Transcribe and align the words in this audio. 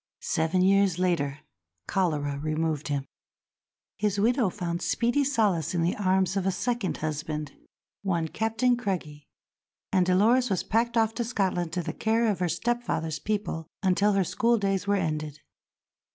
Seven 0.23 0.63
years 0.63 0.97
later 0.97 1.41
cholera 1.85 2.39
removed 2.39 2.87
him; 2.87 3.05
his 3.99 4.19
widow 4.19 4.49
found 4.49 4.81
speedy 4.81 5.23
solace 5.23 5.75
in 5.75 5.83
the 5.83 5.95
arms 5.95 6.35
of 6.35 6.47
a 6.47 6.51
second 6.51 6.97
husband, 6.97 7.51
one 8.01 8.27
Captain 8.27 8.75
Craigie; 8.75 9.27
and 9.91 10.03
Dolores 10.07 10.49
was 10.49 10.63
packed 10.63 10.97
off 10.97 11.13
to 11.13 11.23
Scotland 11.23 11.71
to 11.73 11.83
the 11.83 11.93
care 11.93 12.25
of 12.31 12.39
her 12.39 12.49
stepfather's 12.49 13.19
people 13.19 13.67
until 13.83 14.13
her 14.13 14.23
schooldays 14.23 14.87
were 14.87 14.95
ended. 14.95 15.39